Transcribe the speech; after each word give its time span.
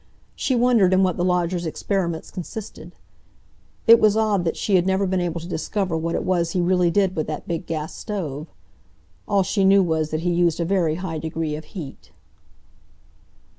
She 0.35 0.55
wondered 0.55 0.93
in 0.93 1.03
what 1.03 1.15
the 1.17 1.23
lodger's 1.23 1.67
experiments 1.67 2.31
consisted. 2.31 2.95
It 3.85 3.99
was 3.99 4.17
odd 4.17 4.45
that 4.45 4.57
she 4.57 4.73
had 4.73 4.87
never 4.87 5.05
been 5.05 5.21
able 5.21 5.39
to 5.39 5.47
discover 5.47 5.95
what 5.95 6.15
it 6.15 6.23
was 6.23 6.53
he 6.53 6.59
really 6.59 6.89
did 6.89 7.15
with 7.15 7.27
that 7.27 7.47
big 7.47 7.67
gas 7.67 7.93
stove. 7.95 8.47
All 9.27 9.43
she 9.43 9.63
knew 9.63 9.83
was 9.83 10.09
that 10.09 10.21
he 10.21 10.31
used 10.33 10.59
a 10.59 10.65
very 10.65 10.95
high 10.95 11.19
degree 11.19 11.55
of 11.55 11.65
heat. 11.77 12.11